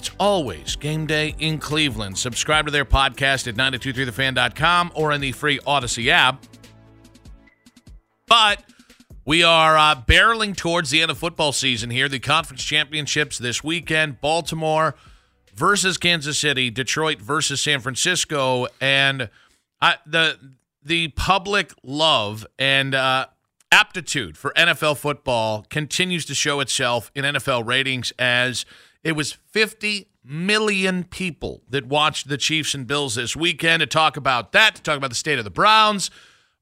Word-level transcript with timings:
it's 0.00 0.10
always 0.18 0.76
game 0.76 1.04
day 1.04 1.34
in 1.40 1.58
Cleveland. 1.58 2.16
Subscribe 2.16 2.64
to 2.64 2.72
their 2.72 2.86
podcast 2.86 3.46
at 3.46 3.54
923thefan.com 3.54 4.92
or 4.94 5.12
in 5.12 5.20
the 5.20 5.30
free 5.32 5.60
Odyssey 5.66 6.10
app. 6.10 6.42
But 8.26 8.64
we 9.26 9.42
are 9.42 9.76
uh, 9.76 9.96
barreling 9.96 10.56
towards 10.56 10.88
the 10.88 11.02
end 11.02 11.10
of 11.10 11.18
football 11.18 11.52
season 11.52 11.90
here. 11.90 12.08
The 12.08 12.18
conference 12.18 12.64
championships 12.64 13.36
this 13.36 13.62
weekend 13.62 14.22
Baltimore 14.22 14.94
versus 15.54 15.98
Kansas 15.98 16.38
City, 16.38 16.70
Detroit 16.70 17.20
versus 17.20 17.60
San 17.60 17.80
Francisco. 17.80 18.68
And 18.80 19.28
the, 20.06 20.38
the 20.82 21.08
public 21.08 21.74
love 21.82 22.46
and 22.58 22.94
uh, 22.94 23.26
aptitude 23.70 24.38
for 24.38 24.54
NFL 24.56 24.96
football 24.96 25.66
continues 25.68 26.24
to 26.24 26.34
show 26.34 26.60
itself 26.60 27.10
in 27.14 27.26
NFL 27.26 27.66
ratings 27.66 28.14
as 28.18 28.64
it 29.02 29.12
was 29.12 29.32
50 29.32 30.08
million 30.24 31.04
people 31.04 31.62
that 31.68 31.86
watched 31.86 32.28
the 32.28 32.36
Chiefs 32.36 32.74
and 32.74 32.86
Bills 32.86 33.14
this 33.14 33.34
weekend. 33.34 33.80
To 33.80 33.86
talk 33.86 34.16
about 34.16 34.52
that, 34.52 34.76
to 34.76 34.82
talk 34.82 34.96
about 34.96 35.10
the 35.10 35.16
state 35.16 35.38
of 35.38 35.44
the 35.44 35.50
Browns, 35.50 36.10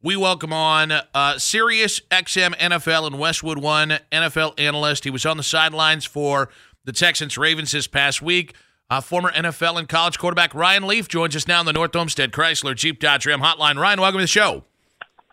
we 0.02 0.16
welcome 0.16 0.52
on 0.52 0.92
uh, 0.92 1.38
Sirius 1.38 2.00
XM 2.10 2.54
NFL 2.56 3.06
and 3.08 3.18
Westwood 3.18 3.58
One 3.58 3.98
NFL 4.12 4.58
analyst. 4.58 5.04
He 5.04 5.10
was 5.10 5.26
on 5.26 5.36
the 5.36 5.42
sidelines 5.42 6.04
for 6.04 6.50
the 6.84 6.92
Texans 6.92 7.36
Ravens 7.36 7.72
this 7.72 7.86
past 7.86 8.22
week. 8.22 8.54
Uh, 8.90 9.00
former 9.02 9.30
NFL 9.32 9.78
and 9.78 9.88
college 9.88 10.18
quarterback 10.18 10.54
Ryan 10.54 10.86
Leaf 10.86 11.08
joins 11.08 11.36
us 11.36 11.46
now 11.46 11.60
on 11.60 11.66
the 11.66 11.74
North 11.74 11.94
Olmsted 11.94 12.32
Chrysler 12.32 12.74
Jeep 12.74 13.00
Dodge 13.00 13.26
Ram 13.26 13.40
Hotline. 13.40 13.76
Ryan, 13.76 14.00
welcome 14.00 14.18
to 14.18 14.22
the 14.22 14.28
show. 14.28 14.64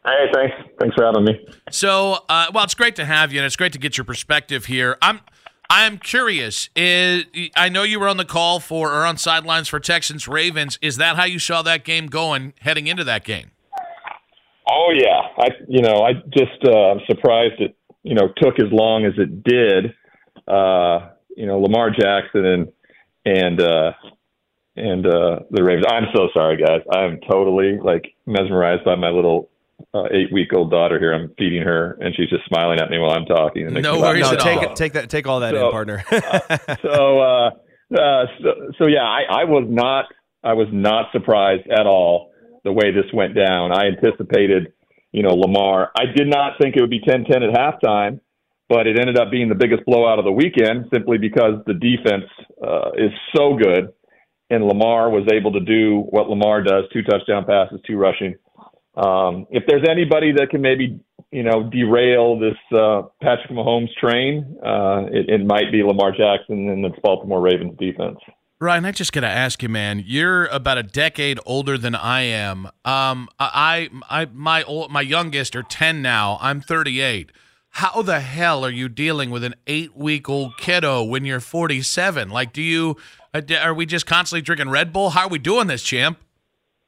Hey, 0.03 0.25
thanks. 0.33 0.55
Thanks 0.79 0.95
for 0.95 1.05
having 1.05 1.23
me. 1.23 1.47
So, 1.71 2.19
uh, 2.27 2.47
well, 2.53 2.63
it's 2.63 2.75
great 2.75 2.95
to 2.97 3.05
have 3.05 3.31
you, 3.31 3.39
and 3.39 3.45
it's 3.45 3.55
great 3.55 3.73
to 3.73 3.79
get 3.79 3.97
your 3.97 4.05
perspective 4.05 4.65
here. 4.65 4.97
I'm, 5.01 5.21
I'm 5.77 5.97
curious. 5.97 6.69
Is, 6.73 7.25
I 7.53 7.67
know 7.67 7.83
you 7.83 7.99
were 7.99 8.07
on 8.07 8.15
the 8.15 8.23
call 8.23 8.61
for 8.61 8.93
or 8.93 9.05
on 9.05 9.17
sidelines 9.17 9.67
for 9.67 9.77
Texans 9.77 10.25
Ravens. 10.25 10.79
Is 10.81 10.95
that 10.95 11.17
how 11.17 11.25
you 11.25 11.37
saw 11.37 11.61
that 11.63 11.83
game 11.83 12.07
going 12.07 12.53
heading 12.61 12.87
into 12.87 13.03
that 13.03 13.25
game? 13.25 13.51
Oh 14.71 14.93
yeah, 14.95 15.19
I 15.37 15.49
you 15.67 15.81
know 15.81 16.01
I 16.01 16.13
just 16.13 16.65
uh, 16.65 16.91
I'm 16.91 17.01
surprised 17.07 17.59
it 17.59 17.75
you 18.03 18.15
know 18.15 18.29
took 18.37 18.57
as 18.57 18.71
long 18.71 19.03
as 19.03 19.15
it 19.17 19.43
did. 19.43 19.93
Uh, 20.47 21.09
you 21.35 21.45
know 21.45 21.59
Lamar 21.59 21.89
Jackson 21.89 22.45
and 22.45 22.71
and 23.25 23.61
uh, 23.61 23.91
and 24.77 25.05
uh, 25.05 25.39
the 25.51 25.61
Ravens. 25.61 25.87
I'm 25.89 26.05
so 26.15 26.29
sorry, 26.33 26.55
guys. 26.55 26.83
I'm 26.89 27.19
totally 27.29 27.79
like 27.83 28.15
mesmerized 28.25 28.85
by 28.85 28.95
my 28.95 29.09
little 29.09 29.49
uh, 29.95 30.03
eight 30.11 30.31
week 30.33 30.49
old 30.53 30.69
daughter 30.71 30.99
here. 30.99 31.13
I'm 31.13 31.33
feeding 31.37 31.61
her, 31.61 31.97
and 32.01 32.13
she's 32.15 32.29
just 32.29 32.45
smiling 32.47 32.79
at 32.79 32.89
me 32.89 32.99
while 32.99 33.11
I'm 33.11 33.25
talking. 33.25 33.67
And 33.67 33.81
no 33.81 33.99
worries 33.99 34.23
no, 34.23 34.33
at 34.33 34.39
take 34.39 34.57
all. 34.57 34.63
it, 34.71 34.75
take 34.75 34.93
that, 34.93 35.09
take 35.09 35.27
all 35.27 35.39
that 35.39 35.53
So, 35.53 35.65
in, 35.67 35.71
partner. 35.71 36.03
uh, 36.11 36.75
so, 36.81 37.19
uh, 37.19 37.49
uh, 37.97 38.25
so, 38.41 38.49
so 38.79 38.85
yeah, 38.87 39.03
I, 39.03 39.41
I 39.41 39.43
was 39.45 39.65
not, 39.69 40.05
I 40.43 40.53
was 40.53 40.67
not 40.71 41.11
surprised 41.13 41.67
at 41.69 41.85
all 41.85 42.31
the 42.63 42.73
way 42.73 42.91
this 42.91 43.05
went 43.13 43.35
down. 43.35 43.71
I 43.71 43.85
anticipated, 43.87 44.73
you 45.11 45.23
know, 45.23 45.33
Lamar. 45.33 45.91
I 45.97 46.05
did 46.13 46.27
not 46.27 46.53
think 46.61 46.75
it 46.75 46.81
would 46.81 46.89
be 46.89 46.99
10-10 46.99 47.29
at 47.29 47.55
halftime, 47.55 48.19
but 48.67 48.87
it 48.87 48.99
ended 48.99 49.17
up 49.17 49.31
being 49.31 49.47
the 49.49 49.55
biggest 49.55 49.85
blowout 49.85 50.19
of 50.19 50.25
the 50.25 50.31
weekend 50.31 50.85
simply 50.93 51.17
because 51.17 51.63
the 51.67 51.73
defense 51.75 52.25
uh, 52.61 52.89
is 52.97 53.11
so 53.35 53.55
good, 53.55 53.93
and 54.49 54.65
Lamar 54.65 55.09
was 55.09 55.27
able 55.31 55.53
to 55.53 55.59
do 55.59 56.01
what 56.09 56.27
Lamar 56.27 56.63
does: 56.63 56.83
two 56.91 57.03
touchdown 57.03 57.45
passes, 57.45 57.79
two 57.87 57.97
rushing. 57.97 58.35
Um, 58.95 59.45
if 59.49 59.63
there's 59.67 59.85
anybody 59.89 60.31
that 60.33 60.49
can 60.49 60.61
maybe 60.61 60.99
you 61.31 61.43
know 61.43 61.69
derail 61.69 62.39
this 62.39 62.57
uh, 62.77 63.03
Patrick 63.21 63.51
Mahomes 63.51 63.93
train, 63.99 64.57
uh, 64.65 65.05
it, 65.11 65.29
it 65.29 65.45
might 65.45 65.71
be 65.71 65.83
Lamar 65.83 66.11
Jackson 66.11 66.69
and 66.69 66.83
the 66.83 66.89
Baltimore 67.01 67.41
Ravens 67.41 67.77
defense. 67.79 68.17
Ryan, 68.61 68.85
I 68.85 68.91
just 68.93 69.11
got 69.11 69.21
to 69.21 69.27
ask 69.27 69.61
you, 69.61 69.67
man. 69.67 70.01
You're 70.05 70.45
about 70.45 70.77
a 70.77 70.83
decade 70.83 71.39
older 71.45 71.77
than 71.77 71.93
I 71.93 72.21
am. 72.21 72.67
Um, 72.85 73.27
I, 73.37 73.89
I, 74.09 74.27
my 74.31 74.63
old, 74.63 74.91
my 74.91 75.01
youngest 75.01 75.57
are 75.57 75.63
ten 75.63 76.01
now. 76.01 76.37
I'm 76.39 76.61
38. 76.61 77.33
How 77.71 78.01
the 78.01 78.21
hell 78.21 78.63
are 78.63 78.69
you 78.71 78.87
dealing 78.87 79.29
with 79.29 79.43
an 79.43 79.55
eight-week-old 79.67 80.55
kiddo 80.57 81.03
when 81.03 81.25
you're 81.25 81.41
47? 81.41 82.29
Like, 82.29 82.53
do 82.53 82.61
you? 82.61 82.95
uh, 83.33 83.41
Are 83.61 83.73
we 83.73 83.85
just 83.85 84.05
constantly 84.05 84.41
drinking 84.41 84.69
Red 84.69 84.93
Bull? 84.93 85.09
How 85.09 85.23
are 85.25 85.29
we 85.29 85.39
doing 85.39 85.67
this, 85.67 85.83
champ? 85.83 86.17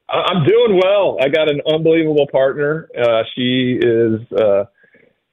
I'm 0.10 0.44
doing 0.46 0.80
well. 0.82 1.18
I 1.22 1.28
got 1.28 1.52
an 1.52 1.62
unbelievable 1.72 2.28
partner. 2.32 2.88
Uh, 2.98 3.24
she 3.36 3.78
is 3.82 4.22
uh, 4.32 4.66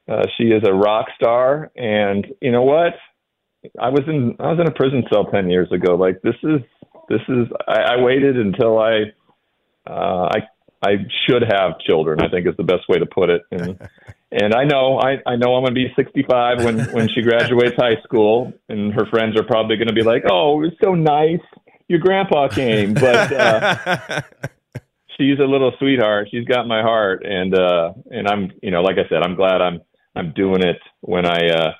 uh, 0.07 0.23
she 0.37 0.45
is 0.45 0.63
a 0.67 0.73
rock 0.73 1.07
star, 1.15 1.71
and 1.75 2.27
you 2.41 2.51
know 2.51 2.63
what? 2.63 2.93
I 3.79 3.89
was 3.89 4.03
in 4.07 4.35
I 4.39 4.51
was 4.51 4.59
in 4.59 4.67
a 4.67 4.71
prison 4.71 5.03
cell 5.11 5.25
ten 5.25 5.49
years 5.49 5.71
ago. 5.71 5.95
Like 5.95 6.21
this 6.21 6.35
is 6.43 6.61
this 7.09 7.21
is 7.29 7.47
I, 7.67 7.95
I 7.95 8.01
waited 8.01 8.37
until 8.37 8.77
I 8.77 9.13
uh, 9.87 10.29
I 10.33 10.39
I 10.83 10.95
should 11.25 11.43
have 11.43 11.79
children. 11.79 12.21
I 12.21 12.29
think 12.29 12.45
is 12.47 12.57
the 12.57 12.63
best 12.63 12.87
way 12.89 12.99
to 12.99 13.05
put 13.05 13.29
it. 13.29 13.43
And 13.51 13.79
and 14.31 14.53
I 14.53 14.65
know 14.65 14.99
I 14.99 15.17
I 15.25 15.37
know 15.37 15.55
I'm 15.55 15.63
going 15.63 15.67
to 15.67 15.71
be 15.73 15.93
65 15.95 16.65
when 16.65 16.79
when 16.91 17.07
she 17.07 17.21
graduates 17.21 17.75
high 17.77 18.01
school, 18.03 18.53
and 18.67 18.93
her 18.93 19.05
friends 19.05 19.39
are 19.39 19.45
probably 19.45 19.77
going 19.77 19.87
to 19.87 19.93
be 19.93 20.03
like, 20.03 20.23
"Oh, 20.29 20.61
it 20.61 20.65
was 20.65 20.73
so 20.83 20.95
nice, 20.95 21.39
your 21.87 21.99
grandpa 21.99 22.49
came," 22.49 22.93
but. 22.93 23.31
Uh, 23.31 24.21
she's 25.17 25.39
a 25.39 25.43
little 25.43 25.71
sweetheart. 25.79 26.27
She's 26.31 26.45
got 26.45 26.67
my 26.67 26.81
heart, 26.81 27.25
and 27.25 27.53
uh, 27.57 27.93
and 28.11 28.27
I'm, 28.27 28.51
you 28.61 28.71
know, 28.71 28.81
like 28.81 28.97
I 28.97 29.07
said, 29.09 29.21
I'm 29.23 29.35
glad 29.35 29.61
I'm 29.61 29.81
I'm 30.15 30.33
doing 30.33 30.63
it 30.63 30.77
when 31.01 31.25
I 31.25 31.47
uh, 31.49 31.71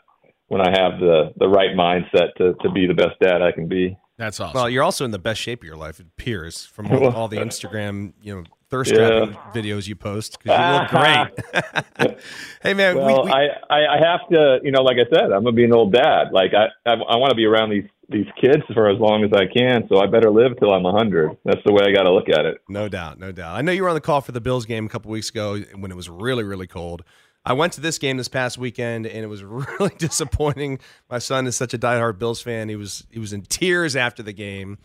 when 0.48 0.62
I 0.62 0.70
have 0.72 1.00
the 1.00 1.32
the 1.38 1.48
right 1.48 1.76
mindset 1.76 2.34
to 2.38 2.54
to 2.62 2.70
be 2.72 2.88
the 2.88 2.94
best 2.94 3.20
dad 3.22 3.42
I 3.42 3.52
can 3.52 3.68
be. 3.68 3.98
That's 4.18 4.40
awesome. 4.40 4.54
well, 4.56 4.70
you're 4.70 4.84
also 4.84 5.04
in 5.04 5.12
the 5.12 5.20
best 5.20 5.42
shape 5.42 5.62
of 5.62 5.68
your 5.68 5.76
life. 5.76 6.00
It 6.00 6.06
appears 6.08 6.66
from 6.66 6.90
all, 6.90 7.14
all 7.14 7.28
the 7.28 7.36
Instagram, 7.36 8.14
you 8.22 8.34
know, 8.34 8.44
thirst 8.70 8.92
Yeah. 8.92 9.10
trapping 9.10 9.36
videos 9.54 9.90
you 9.90 9.98
post 9.98 10.38
because 10.42 10.58
you 10.58 10.74
look 10.74 10.88
great. 12.00 12.16
hey 12.64 12.74
man, 12.74 12.96
Well, 12.96 13.24
we, 13.24 13.30
we, 13.30 13.32
I, 13.32 13.44
I 13.70 13.96
I 13.96 13.98
have 14.02 14.22
to, 14.32 14.60
you 14.64 14.72
know, 14.72 14.84
like 14.84 14.96
I 14.98 15.10
said, 15.14 15.32
I'm 15.34 15.44
gonna 15.44 15.52
be 15.52 15.66
an 15.66 15.74
old 15.74 15.92
dad. 15.92 16.32
Like 16.32 16.52
I 16.54 16.68
I, 16.90 16.94
I 16.94 17.16
want 17.18 17.32
to 17.32 17.36
be 17.36 17.46
around 17.46 17.72
these 17.72 17.90
these 18.10 18.28
kids 18.40 18.64
for 18.74 18.90
as 18.90 19.00
long 19.00 19.24
as 19.24 19.32
I 19.34 19.46
can. 19.52 19.88
So 19.90 20.00
I 20.00 20.08
better 20.08 20.30
live 20.30 20.58
till 20.60 20.74
I'm 20.74 20.84
100. 20.84 21.38
That's 21.44 21.62
the 21.66 21.74
way 21.74 21.84
I 21.86 21.94
got 21.94 22.04
to 22.04 22.14
look 22.14 22.30
at 22.30 22.46
it. 22.46 22.58
No 22.70 22.88
doubt, 22.88 23.20
no 23.20 23.32
doubt. 23.32 23.56
I 23.56 23.62
know 23.62 23.72
you 23.72 23.84
were 23.84 23.90
on 23.90 23.96
the 23.96 24.02
call 24.02 24.22
for 24.22 24.32
the 24.32 24.42
Bills 24.42 24.66
game 24.66 24.86
a 24.86 24.90
couple 24.90 25.12
weeks 25.12 25.30
ago 25.30 25.60
when 25.76 25.92
it 25.92 25.96
was 25.96 26.10
really, 26.10 26.44
really 26.44 26.68
cold. 26.68 27.04
I 27.44 27.54
went 27.54 27.74
to 27.74 27.82
this 27.82 27.98
game 27.98 28.18
this 28.18 28.28
past 28.28 28.58
weekend 28.58 29.06
and 29.06 29.24
it 29.24 29.28
was 29.28 29.44
really 29.44 29.94
disappointing. 29.98 30.80
My 31.10 31.20
son 31.20 31.48
is 31.48 31.56
such 31.56 31.74
a 31.74 31.78
diehard 31.78 32.20
Bills 32.20 32.42
fan. 32.42 32.70
He 32.70 32.76
was 32.76 33.06
he 33.12 33.20
was 33.20 33.34
in 33.34 33.44
tears 33.44 33.96
after 33.96 34.24
the 34.24 34.34
game. 34.34 34.78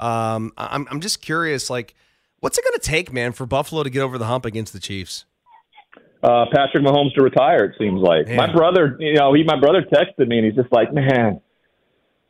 Um, 0.00 0.52
I'm 0.56 0.86
I'm 0.90 1.00
just 1.00 1.22
curious, 1.22 1.70
like, 1.70 1.94
what's 2.40 2.58
it 2.58 2.64
going 2.64 2.78
to 2.78 2.86
take, 2.86 3.12
man, 3.12 3.32
for 3.32 3.46
Buffalo 3.46 3.82
to 3.82 3.90
get 3.90 4.00
over 4.00 4.18
the 4.18 4.26
hump 4.26 4.44
against 4.44 4.72
the 4.72 4.80
Chiefs? 4.80 5.24
uh, 6.22 6.46
Patrick 6.52 6.84
Mahomes 6.84 7.14
to 7.14 7.22
retire. 7.22 7.64
It 7.64 7.74
seems 7.78 8.00
like 8.00 8.26
Man. 8.26 8.36
my 8.36 8.52
brother. 8.52 8.96
You 9.00 9.14
know, 9.14 9.34
he 9.34 9.42
my 9.44 9.58
brother 9.58 9.82
texted 9.82 10.28
me 10.28 10.38
and 10.38 10.46
he's 10.46 10.54
just 10.54 10.72
like, 10.72 10.92
man. 10.92 11.40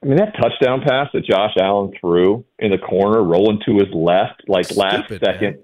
I 0.03 0.07
mean 0.07 0.17
that 0.17 0.35
touchdown 0.35 0.81
pass 0.87 1.09
that 1.15 1.25
Josh 1.25 1.55
Allen 1.61 1.93
threw 2.01 2.45
in 2.59 2.71
the 2.71 2.79
corner, 2.79 3.23
rolling 3.23 3.61
to 3.67 3.75
his 3.75 3.93
left, 3.95 4.43
like 4.49 4.75
last 4.77 5.07
Stupid, 5.07 5.23
second. 5.25 5.59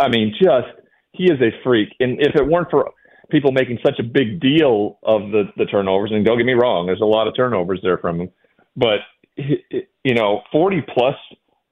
I 0.00 0.08
mean, 0.08 0.34
just 0.40 0.68
he 1.12 1.24
is 1.24 1.40
a 1.40 1.50
freak. 1.62 1.90
And 2.00 2.20
if 2.20 2.34
it 2.34 2.44
weren't 2.44 2.70
for 2.70 2.90
people 3.30 3.52
making 3.52 3.78
such 3.86 3.98
a 4.00 4.02
big 4.02 4.40
deal 4.40 4.98
of 5.04 5.30
the 5.30 5.44
the 5.56 5.66
turnovers, 5.66 6.10
and 6.12 6.24
don't 6.24 6.38
get 6.38 6.46
me 6.46 6.54
wrong, 6.54 6.86
there's 6.86 7.00
a 7.00 7.06
lot 7.06 7.28
of 7.28 7.36
turnovers 7.36 7.80
there 7.82 7.98
from 7.98 8.22
him, 8.22 8.30
but 8.76 8.98
you 9.36 10.14
know, 10.14 10.42
40 10.52 10.82
plus 10.92 11.16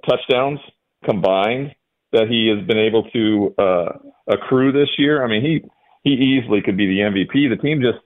touchdowns 0.08 0.58
combined 1.04 1.74
that 2.12 2.28
he 2.28 2.52
has 2.54 2.66
been 2.66 2.78
able 2.78 3.04
to 3.10 3.54
uh, 3.58 3.92
accrue 4.28 4.72
this 4.72 4.88
year. 4.98 5.24
I 5.24 5.28
mean, 5.28 5.42
he 5.42 5.64
he 6.04 6.10
easily 6.10 6.60
could 6.62 6.76
be 6.76 6.86
the 6.86 6.98
MVP. 6.98 7.48
The 7.48 7.60
team 7.62 7.80
just 7.80 7.98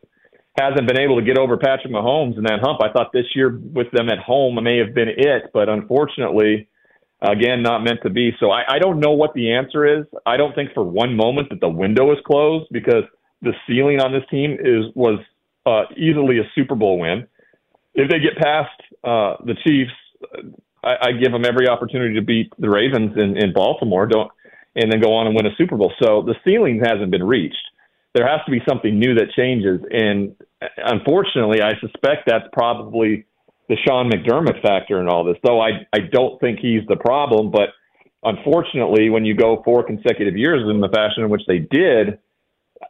hasn't 0.59 0.87
been 0.87 0.99
able 0.99 1.19
to 1.19 1.25
get 1.25 1.39
over 1.39 1.57
Patrick 1.57 1.93
Mahomes 1.93 2.37
in 2.37 2.45
that 2.45 2.61
hump. 2.61 2.81
I 2.83 2.91
thought 2.93 3.13
this 3.13 3.27
year 3.35 3.59
with 3.59 3.91
them 3.93 4.09
at 4.09 4.19
home 4.19 4.63
may 4.63 4.79
have 4.79 4.95
been 4.95 5.09
it, 5.09 5.51
but 5.53 5.69
unfortunately, 5.69 6.69
again, 7.21 7.63
not 7.63 7.85
meant 7.85 8.01
to 8.03 8.11
be. 8.11 8.33
So 8.41 8.51
I, 8.51 8.63
I 8.75 8.79
don't 8.79 9.01
know 9.01 9.13
what 9.13 9.35
the 9.35 9.53
answer 9.53 10.01
is. 10.01 10.07
I 10.25 10.37
don't 10.37 10.55
think 10.55 10.73
for 10.73 10.83
one 10.83 11.17
moment 11.17 11.51
that 11.51 11.61
the 11.61 11.69
window 11.69 12.13
is 12.13 12.19
closed 12.27 12.67
because 12.71 13.05
the 13.43 13.53
ceiling 13.67 14.01
on 14.01 14.13
this 14.13 14.25
team 14.31 14.53
is 14.53 14.87
was 14.95 15.19
uh, 15.67 15.83
easily 15.97 16.39
a 16.39 16.45
Super 16.55 16.75
Bowl 16.75 16.99
win. 16.99 17.27
If 17.95 18.11
they 18.11 18.19
get 18.19 18.37
past 18.37 18.81
uh, 19.05 19.37
the 19.45 19.55
Chiefs, 19.67 19.93
I, 20.83 21.09
I 21.09 21.13
give 21.13 21.33
them 21.33 21.45
every 21.45 21.69
opportunity 21.69 22.15
to 22.15 22.23
beat 22.23 22.53
the 22.59 22.71
Ravens 22.71 23.13
in, 23.17 23.37
in 23.37 23.53
Baltimore. 23.53 24.07
Don't 24.07 24.31
and 24.77 24.93
then 24.93 25.01
go 25.01 25.15
on 25.15 25.27
and 25.27 25.35
win 25.35 25.47
a 25.47 25.55
Super 25.57 25.77
Bowl. 25.77 25.93
So 25.99 26.23
the 26.23 26.35
ceiling 26.45 26.81
hasn't 26.85 27.11
been 27.11 27.25
reached. 27.25 27.57
There 28.17 28.27
has 28.27 28.41
to 28.47 28.51
be 28.51 28.61
something 28.67 28.99
new 28.99 29.15
that 29.15 29.31
changes, 29.37 29.79
and 29.91 30.35
unfortunately, 30.79 31.61
I 31.61 31.73
suspect 31.81 32.23
that's 32.27 32.47
probably 32.51 33.27
the 33.69 33.77
Sean 33.87 34.11
McDermott 34.11 34.63
factor 34.63 35.01
in 35.01 35.09
all 35.09 35.23
this. 35.23 35.37
Though 35.45 35.61
I 35.61 35.87
I 35.93 35.99
don't 36.11 36.41
think 36.41 36.61
he's 36.61 36.81
the 36.89 36.97
problem, 36.97 37.51
but 37.51 37.69
unfortunately, 38.23 39.11
when 39.11 39.27
you 39.27 39.35
go 39.35 39.61
four 39.65 39.85
consecutive 39.85 40.35
years 40.35 40.63
in 40.69 40.81
the 40.81 40.89
fashion 40.89 41.25
in 41.25 41.31
which 41.31 41.43
they 41.47 41.59
did, 41.59 42.19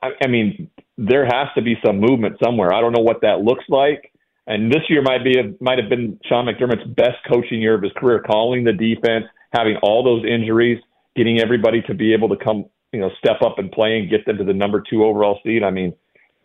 I, 0.03 0.11
I 0.23 0.29
mean, 0.29 0.71
there 0.97 1.25
has 1.25 1.49
to 1.57 1.63
be 1.63 1.75
some 1.85 1.99
movement 1.99 2.37
somewhere. 2.43 2.73
I 2.73 2.81
don't 2.81 2.93
know 2.93 3.03
what 3.03 3.23
that 3.23 3.41
looks 3.41 3.65
like. 3.69 4.13
And 4.47 4.71
this 4.71 4.83
year 4.89 5.03
might 5.03 5.25
be 5.25 5.35
might 5.61 5.79
have 5.79 5.89
been 5.89 6.21
Sean 6.29 6.47
McDermott's 6.47 6.89
best 6.95 7.19
coaching 7.29 7.61
year 7.61 7.75
of 7.75 7.83
his 7.83 7.93
career, 7.97 8.23
calling 8.25 8.63
the 8.63 8.73
defense, 8.73 9.25
having 9.53 9.77
all 9.83 10.05
those 10.05 10.25
injuries, 10.25 10.81
getting 11.17 11.41
everybody 11.41 11.83
to 11.83 11.95
be 11.95 12.13
able 12.13 12.29
to 12.29 12.37
come, 12.37 12.67
you 12.93 13.01
know, 13.01 13.11
step 13.19 13.43
up 13.45 13.59
and 13.59 13.71
play 13.71 13.99
and 13.99 14.11
get 14.11 14.25
them 14.27 14.39
to 14.39 14.45
the 14.45 14.55
number 14.55 14.83
two 14.89 15.05
overall 15.05 15.39
seed. 15.45 15.63
I 15.63 15.71
mean, 15.71 15.95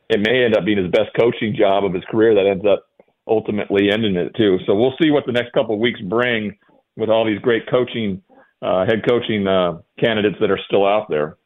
it 0.10 0.20
may 0.20 0.44
end 0.44 0.56
up 0.58 0.66
being 0.66 0.78
his 0.78 0.92
best 0.92 1.10
coaching 1.18 1.56
job 1.58 1.86
of 1.86 1.94
his 1.94 2.04
career 2.10 2.36
that 2.36 2.46
ends 2.46 2.66
up 2.66 2.86
ultimately 3.28 3.90
ending 3.92 4.16
it 4.16 4.36
too. 4.36 4.58
So 4.66 4.76
we'll 4.76 4.96
see 5.02 5.12
what 5.12 5.26
the 5.26 5.32
next 5.32 5.54
couple 5.54 5.76
of 5.76 5.82
weeks 5.82 6.02
bring 6.02 6.58
with 6.98 7.10
all 7.10 7.26
these 7.26 7.40
great 7.40 7.70
coaching, 7.70 8.22
uh, 8.62 8.86
head 8.86 9.04
coaching 9.08 9.48
uh, 9.48 9.80
candidates 10.00 10.36
that 10.42 10.52
are 10.52 10.60
still 10.68 10.86
out 10.86 11.08
there. 11.10 11.38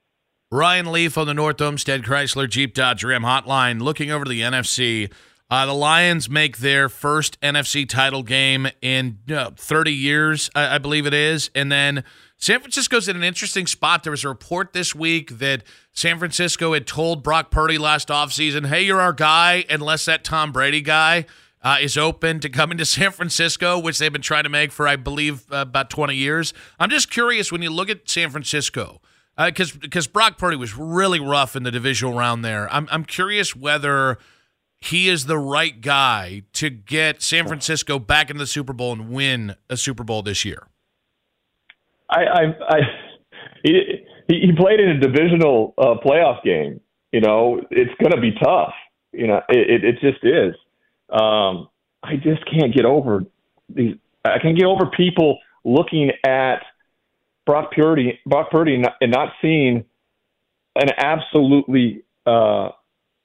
Ryan 0.51 0.91
Leaf 0.91 1.17
on 1.17 1.27
the 1.27 1.33
North 1.33 1.61
Olmsted 1.61 2.03
Chrysler 2.03 2.49
Jeep 2.49 2.73
Dodge 2.73 3.03
Ram 3.03 3.23
hotline, 3.23 3.81
looking 3.81 4.09
over 4.09 4.25
to 4.25 4.29
the 4.29 4.41
NFC. 4.41 5.11
Uh, 5.55 5.65
the 5.65 5.73
Lions 5.73 6.29
make 6.29 6.57
their 6.57 6.89
first 6.89 7.39
NFC 7.39 7.87
title 7.87 8.23
game 8.23 8.67
in 8.81 9.19
uh, 9.33 9.51
30 9.55 9.93
years, 9.93 10.49
I, 10.53 10.75
I 10.75 10.77
believe 10.79 11.05
it 11.05 11.13
is. 11.13 11.49
And 11.55 11.71
then 11.71 12.03
San 12.35 12.59
Francisco's 12.59 13.07
in 13.07 13.15
an 13.15 13.23
interesting 13.23 13.65
spot. 13.65 14.03
There 14.03 14.11
was 14.11 14.25
a 14.25 14.27
report 14.27 14.73
this 14.73 14.93
week 14.93 15.37
that 15.37 15.63
San 15.93 16.19
Francisco 16.19 16.73
had 16.73 16.85
told 16.85 17.23
Brock 17.23 17.51
Purdy 17.51 17.77
last 17.77 18.09
offseason, 18.09 18.67
hey, 18.67 18.81
you're 18.81 18.99
our 18.99 19.13
guy, 19.13 19.63
unless 19.69 20.03
that 20.03 20.25
Tom 20.25 20.51
Brady 20.51 20.81
guy 20.81 21.25
uh, 21.61 21.77
is 21.79 21.97
open 21.97 22.41
to 22.41 22.49
coming 22.49 22.77
to 22.77 22.85
San 22.85 23.11
Francisco, 23.11 23.79
which 23.79 23.97
they've 23.97 24.11
been 24.11 24.21
trying 24.21 24.43
to 24.43 24.49
make 24.49 24.73
for, 24.73 24.89
I 24.89 24.97
believe, 24.97 25.49
uh, 25.53 25.59
about 25.59 25.89
20 25.89 26.15
years. 26.15 26.53
I'm 26.81 26.89
just 26.89 27.09
curious 27.09 27.49
when 27.49 27.61
you 27.61 27.69
look 27.69 27.89
at 27.89 28.09
San 28.09 28.29
Francisco, 28.29 28.99
because 29.37 29.73
uh, 29.73 29.79
because 29.79 30.05
Brock 30.05 30.37
Purdy 30.37 30.57
was 30.57 30.75
really 30.75 31.21
rough 31.21 31.55
in 31.55 31.63
the 31.63 31.71
divisional 31.71 32.13
round 32.13 32.43
there. 32.43 32.69
I'm, 32.73 32.89
I'm 32.91 33.05
curious 33.05 33.55
whether 33.55 34.17
he 34.87 35.09
is 35.09 35.25
the 35.25 35.37
right 35.37 35.79
guy 35.81 36.43
to 36.53 36.69
get 36.69 37.21
San 37.21 37.47
Francisco 37.47 37.99
back 37.99 38.29
into 38.29 38.39
the 38.39 38.47
Super 38.47 38.73
Bowl 38.73 38.93
and 38.93 39.09
win 39.09 39.55
a 39.69 39.77
Super 39.77 40.03
Bowl 40.03 40.21
this 40.21 40.45
year. 40.45 40.67
I, 42.09 42.23
I, 42.23 42.41
I 42.69 42.79
he, 43.63 44.01
he 44.27 44.51
played 44.57 44.79
in 44.79 44.89
a 44.89 44.99
divisional 44.99 45.73
uh, 45.77 45.95
playoff 46.05 46.43
game. 46.43 46.79
You 47.11 47.21
know, 47.21 47.61
it's 47.71 47.93
going 48.01 48.11
to 48.11 48.21
be 48.21 48.31
tough. 48.43 48.73
You 49.11 49.27
know, 49.27 49.41
it, 49.49 49.83
it, 49.83 49.83
it 49.83 49.93
just 50.01 50.23
is. 50.23 50.55
Um, 51.09 51.69
I 52.03 52.15
just 52.17 52.43
can't 52.51 52.75
get 52.75 52.85
over 52.85 53.23
these. 53.69 53.95
I 54.23 54.39
can't 54.39 54.57
get 54.57 54.65
over 54.65 54.87
people 54.87 55.39
looking 55.63 56.11
at 56.25 56.57
Brock 57.45 57.71
Purdy, 57.71 58.19
Brock 58.25 58.49
Purdy, 58.51 58.81
and 59.01 59.11
not 59.11 59.29
seeing 59.41 59.85
an 60.75 60.89
absolutely 60.97 62.03
uh, 62.25 62.69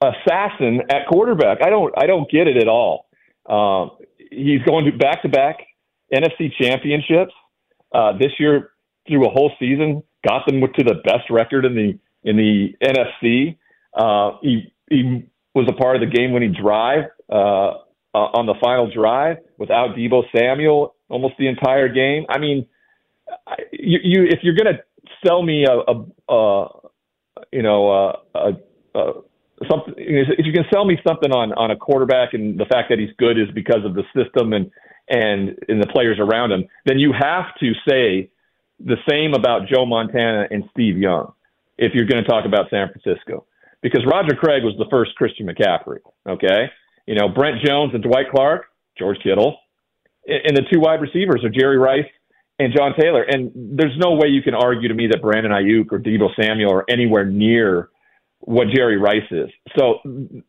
assassin 0.01 0.81
at 0.89 1.07
quarterback. 1.07 1.59
I 1.63 1.69
don't. 1.69 1.93
I 1.97 2.07
don't 2.07 2.29
get 2.29 2.47
it 2.47 2.57
at 2.57 2.67
all. 2.67 3.07
Um, 3.47 3.91
he's 4.31 4.61
going 4.63 4.85
to 4.85 4.97
back 4.97 5.21
to 5.23 5.29
back 5.29 5.57
NFC 6.13 6.51
championships 6.59 7.33
uh, 7.93 8.17
this 8.17 8.31
year 8.39 8.71
through 9.07 9.27
a 9.27 9.29
whole 9.29 9.51
season. 9.59 10.03
Got 10.27 10.45
them 10.45 10.61
to 10.61 10.83
the 10.83 10.95
best 11.03 11.29
record 11.29 11.65
in 11.65 11.75
the 11.75 11.99
in 12.23 12.37
the 12.37 12.75
NFC. 12.83 13.57
Uh, 13.93 14.37
he 14.41 14.73
he 14.89 15.25
was 15.53 15.67
a 15.69 15.73
part 15.73 15.95
of 15.95 16.01
the 16.01 16.07
game 16.07 16.31
winning 16.31 16.53
drive 16.53 17.05
uh, 17.29 17.71
uh, 18.13 18.17
on 18.33 18.45
the 18.45 18.55
final 18.61 18.89
drive 18.91 19.37
without 19.57 19.95
Deebo 19.95 20.23
Samuel 20.35 20.95
almost 21.11 21.35
the 21.37 21.47
entire 21.47 21.89
game. 21.89 22.25
I 22.29 22.39
mean, 22.39 22.65
you, 23.71 23.99
you 24.03 24.23
if 24.25 24.39
you're 24.43 24.55
to 24.77 24.83
sell 25.25 25.43
me 25.43 25.65
a, 25.65 25.73
a, 25.73 26.33
a 26.33 26.67
you 27.51 27.61
know 27.61 27.91
a, 27.91 28.13
a, 28.35 28.51
a 28.95 29.11
something 29.69 29.93
if 29.97 30.45
you 30.45 30.53
can 30.53 30.65
sell 30.73 30.85
me 30.85 30.97
something 31.07 31.31
on 31.31 31.53
on 31.53 31.71
a 31.71 31.75
quarterback 31.75 32.33
and 32.33 32.59
the 32.59 32.65
fact 32.65 32.89
that 32.89 32.99
he's 32.99 33.11
good 33.17 33.37
is 33.37 33.47
because 33.53 33.85
of 33.85 33.93
the 33.93 34.03
system 34.15 34.53
and 34.53 34.71
and 35.09 35.57
and 35.67 35.81
the 35.81 35.87
players 35.87 36.17
around 36.19 36.51
him, 36.51 36.65
then 36.85 36.99
you 36.99 37.13
have 37.13 37.45
to 37.59 37.73
say 37.87 38.29
the 38.79 38.97
same 39.09 39.33
about 39.33 39.67
Joe 39.67 39.85
Montana 39.85 40.47
and 40.49 40.63
Steve 40.71 40.97
Young 40.97 41.33
if 41.77 41.93
you're 41.93 42.05
going 42.05 42.23
to 42.23 42.29
talk 42.29 42.45
about 42.45 42.69
San 42.69 42.89
Francisco 42.89 43.45
because 43.81 44.03
Roger 44.05 44.35
Craig 44.35 44.63
was 44.63 44.75
the 44.77 44.87
first 44.89 45.15
Christian 45.15 45.47
McCaffrey. 45.47 45.99
Okay, 46.27 46.69
you 47.05 47.15
know 47.15 47.29
Brent 47.29 47.63
Jones 47.63 47.93
and 47.93 48.03
Dwight 48.03 48.31
Clark, 48.31 48.65
George 48.97 49.17
Kittle, 49.23 49.57
and 50.27 50.55
the 50.55 50.63
two 50.71 50.79
wide 50.79 51.01
receivers 51.01 51.43
are 51.43 51.49
Jerry 51.49 51.77
Rice 51.77 52.09
and 52.59 52.73
John 52.75 52.93
Taylor. 52.99 53.23
And 53.23 53.51
there's 53.55 53.97
no 53.97 54.11
way 54.11 54.27
you 54.27 54.41
can 54.41 54.53
argue 54.53 54.87
to 54.87 54.93
me 54.93 55.07
that 55.07 55.21
Brandon 55.21 55.51
Aiyuk 55.51 55.91
or 55.91 55.99
Deebo 55.99 56.29
Samuel 56.39 56.71
are 56.73 56.85
anywhere 56.89 57.25
near 57.25 57.89
what 58.41 58.67
Jerry 58.73 58.97
Rice 58.97 59.29
is. 59.31 59.49
So 59.77 59.99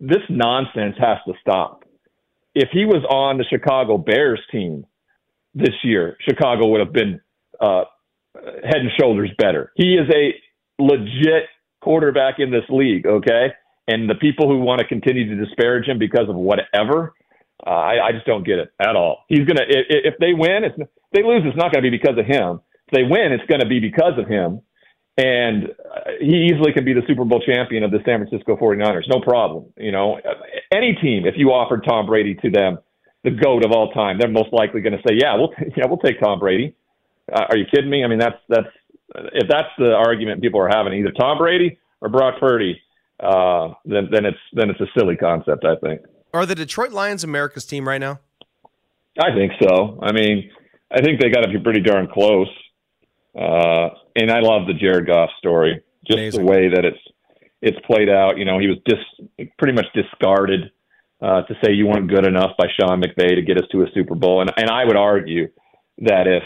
this 0.01 0.23
nonsense 0.29 0.97
has 0.99 1.19
to 1.27 1.35
stop. 1.41 1.85
If 2.55 2.69
he 2.73 2.85
was 2.85 3.05
on 3.09 3.39
the 3.39 3.45
Chicago 3.45 3.99
Bears 3.99 4.41
team 4.51 4.87
this 5.55 5.75
year, 5.85 6.17
Chicago 6.29 6.69
would 6.69 6.81
have 6.81 6.93
been 6.93 7.21
uh, 7.61 7.85
head 8.35 8.77
and 8.77 8.91
shoulders 8.99 9.31
better. 9.39 9.73
He 9.77 9.95
is 9.95 10.09
a 10.15 10.35
legit 10.83 11.45
quarterback 11.81 12.39
in 12.39 12.51
this 12.51 12.65
league, 12.69 13.07
okay? 13.07 13.53
And 13.89 14.09
the 14.09 14.15
people 14.15 14.49
who 14.49 14.61
want 14.61 14.81
to 14.81 14.87
continue 14.87 15.29
to 15.35 15.45
disparage 15.45 15.87
him 15.87 15.99
because 15.99 16.29
of 16.29 16.37
whatever, 16.37 17.15
uh, 17.67 17.71
I, 17.71 18.09
I 18.09 18.13
just 18.13 18.27
don't 18.27 18.45
get 18.45 18.59
it 18.59 18.73
at 18.81 18.97
all. 18.97 19.25
He's 19.29 19.47
gonna 19.47 19.65
if, 19.69 20.15
if 20.15 20.15
they 20.19 20.33
win, 20.33 20.65
it's, 20.65 20.79
if 20.79 20.89
they 21.13 21.23
lose, 21.23 21.43
it's 21.45 21.57
not 21.57 21.73
going 21.73 21.85
to 21.85 21.91
be 21.91 21.97
because 21.97 22.19
of 22.19 22.27
him. 22.27 22.61
If 22.89 22.93
they 22.93 23.03
win, 23.03 23.33
it's 23.33 23.47
going 23.47 23.61
to 23.61 23.67
be 23.67 23.81
because 23.81 24.19
of 24.19 24.29
him. 24.29 24.63
And 25.19 25.69
he 26.21 26.49
easily 26.51 26.73
can 26.73 26.85
be 26.85 26.95
the 26.95 27.03
Super 27.07 27.25
Bowl 27.25 27.43
champion 27.45 27.85
of 27.85 27.91
the 27.91 27.99
San 28.07 28.25
Francisco 28.25 28.57
49ers, 28.57 29.09
no 29.09 29.21
problem. 29.21 29.67
You 29.77 29.93
know, 29.93 30.19
any 30.73 30.95
team, 31.03 31.27
if 31.27 31.35
you 31.37 31.49
offered 31.49 31.85
Tom 31.87 32.07
Brady 32.07 32.35
to 32.37 32.51
them, 32.51 32.79
the 33.25 33.31
goat 33.31 33.65
of 33.65 33.73
all 33.73 33.93
time, 33.93 34.19
they're 34.19 34.31
most 34.31 34.53
likely 34.53 34.81
going 34.81 34.95
to 34.95 35.03
say, 35.07 35.15
"Yeah, 35.15 35.37
we'll 35.37 35.53
yeah 35.77 35.85
we'll 35.87 35.99
take 35.99 36.21
Tom 36.21 36.39
Brady." 36.39 36.75
Uh, 37.33 37.45
are 37.51 37.57
you 37.57 37.67
kidding 37.73 37.91
me? 37.91 38.05
I 38.05 38.09
mean, 38.09 38.19
that's 38.19 38.39
that's 38.49 38.69
if 39.35 39.49
that's 39.49 39.69
the 39.79 39.93
argument 39.93 40.43
people 40.43 40.61
are 40.61 40.69
having, 40.69 40.93
either 40.95 41.13
Tom 41.13 41.39
Brady 41.39 41.79
or 42.01 42.09
Brock 42.09 42.41
Purdy, 42.41 42.81
uh, 43.21 43.69
then 43.85 44.09
then 44.11 44.25
it's 44.25 44.39
then 44.55 44.71
it's 44.71 44.81
a 44.81 44.87
silly 44.99 45.17
concept. 45.17 45.65
I 45.65 45.77
think. 45.77 46.03
Are 46.35 46.47
the 46.47 46.55
Detroit 46.55 46.93
Lions 46.93 47.23
America's 47.23 47.67
team 47.67 47.87
right 47.87 48.01
now? 48.01 48.21
I 49.21 49.35
think 49.35 49.53
so. 49.63 49.99
I 50.03 50.13
mean, 50.13 50.51
I 50.91 51.03
think 51.03 51.21
they 51.21 51.29
got 51.29 51.43
to 51.43 51.49
be 51.49 51.59
pretty 51.59 51.83
darn 51.83 52.09
close. 52.13 52.49
Uh, 53.39 53.89
and 54.15 54.31
I 54.31 54.41
love 54.41 54.67
the 54.67 54.75
Jared 54.75 55.07
Goff 55.07 55.31
story, 55.39 55.83
just 56.07 56.19
Amazing. 56.19 56.45
the 56.45 56.51
way 56.51 56.69
that 56.69 56.85
it's 56.85 56.99
it's 57.63 57.79
played 57.87 58.09
out. 58.09 58.37
You 58.39 58.45
know, 58.45 58.59
he 58.59 58.67
was 58.67 58.79
just 58.89 59.03
pretty 59.59 59.75
much 59.75 59.87
discarded 59.95 60.71
uh, 61.23 61.43
to 61.43 61.55
say 61.63 61.73
you 61.73 61.87
weren't 61.87 62.11
good 62.11 62.27
enough 62.27 62.51
by 62.59 62.67
Sean 62.79 63.01
McVay 63.01 63.37
to 63.37 63.43
get 63.43 63.57
us 63.57 63.69
to 63.73 63.83
a 63.83 63.87
Super 63.95 64.15
Bowl, 64.15 64.41
and 64.41 64.53
and 64.57 64.69
I 64.69 64.85
would 64.85 64.97
argue 64.97 65.49
that 65.99 66.27
if 66.27 66.43